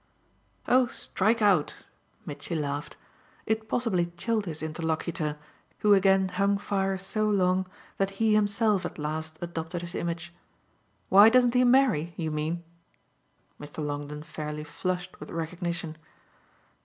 "Oh 0.67 0.87
strike 0.87 1.43
out!" 1.43 1.85
Mitchy 2.25 2.55
laughed. 2.55 2.97
It 3.45 3.69
possibly 3.69 4.07
chilled 4.17 4.47
his 4.47 4.63
interlocutor, 4.63 5.37
who 5.81 5.93
again 5.93 6.29
hung 6.29 6.57
fire 6.57 6.97
so 6.97 7.29
long 7.29 7.67
that 7.97 8.09
he 8.17 8.33
himself 8.33 8.83
at 8.83 8.97
last 8.97 9.37
adopted 9.43 9.81
his 9.83 9.93
image. 9.93 10.33
"Why 11.09 11.29
doesn't 11.29 11.53
he 11.53 11.63
marry, 11.63 12.15
you 12.17 12.31
mean?" 12.31 12.63
Mr. 13.59 13.85
Longdon 13.85 14.23
fairly 14.23 14.63
flushed 14.63 15.19
with 15.19 15.29
recognition. 15.29 15.97